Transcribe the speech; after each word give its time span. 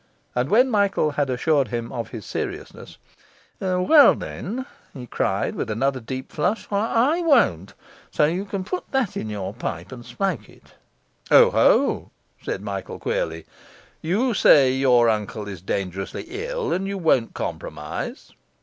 And 0.33 0.49
when 0.49 0.71
Michael 0.71 1.11
had 1.11 1.29
assured 1.29 1.67
him 1.67 1.91
of 1.91 2.09
his 2.09 2.25
seriousness, 2.25 2.97
'Well, 3.59 4.15
then,' 4.15 4.65
he 4.95 5.05
cried, 5.05 5.53
with 5.53 5.69
another 5.69 5.99
deep 5.99 6.31
flush, 6.31 6.67
'I 6.71 7.21
won't; 7.21 7.75
so 8.09 8.25
you 8.25 8.45
can 8.45 8.63
put 8.63 8.89
that 8.89 9.15
in 9.15 9.29
your 9.29 9.53
pipe 9.53 9.91
and 9.91 10.03
smoke 10.03 10.49
it.' 10.49 10.73
'Oho!' 11.29 12.09
said 12.41 12.63
Michael 12.63 12.97
queerly. 12.97 13.45
'You 14.01 14.33
say 14.33 14.71
your 14.73 15.07
uncle 15.07 15.47
is 15.47 15.61
dangerously 15.61 16.25
ill, 16.29 16.73
and 16.73 16.87
you 16.87 16.97
won't 16.97 17.35
compromise? 17.35 18.31